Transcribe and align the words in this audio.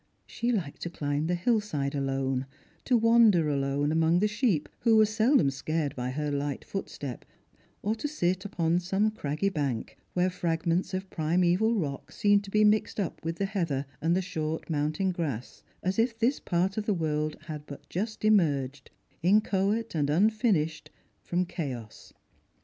She 0.25 0.51
liked 0.51 0.81
to 0.81 0.89
cUmb 0.89 1.27
the 1.27 1.35
hill 1.35 1.61
side 1.61 1.93
alone, 1.93 2.47
to 2.85 2.97
wander 2.97 3.47
alone 3.47 3.91
among 3.91 4.17
the 4.17 4.27
sheep, 4.27 4.67
who 4.79 4.95
were 4.97 5.05
seldom 5.05 5.51
scared 5.51 5.95
by 5.95 6.09
her 6.09 6.31
light 6.31 6.65
footstep, 6.65 7.23
or 7.83 7.93
to 7.93 8.07
sit 8.07 8.39
npon 8.39 8.81
some 8.81 9.11
craggy 9.11 9.49
bank, 9.49 9.99
where 10.13 10.31
fragments 10.31 10.95
of 10.95 11.07
primaeval 11.11 11.75
rock 11.75 12.11
\ 12.11 12.11
seemed 12.11 12.43
to 12.45 12.49
be 12.49 12.63
mixed 12.63 12.99
up 12.99 13.23
with 13.23 13.35
the 13.35 13.45
heather 13.45 13.85
and 14.01 14.15
the 14.15 14.23
short 14.23 14.71
mountain 14.71 15.11
grass, 15.11 15.61
as 15.83 15.99
if 15.99 16.17
this 16.17 16.39
part 16.39 16.77
of 16.77 16.87
the 16.87 16.95
world 16.95 17.37
had 17.41 17.67
but 17.67 17.87
just 17.87 18.25
emerged, 18.25 18.89
in 19.21 19.39
v^ 19.39 19.49
choate 19.51 19.93
and 19.93 20.09
unfinished, 20.09 20.89
from 21.21 21.45
chaos. 21.45 22.11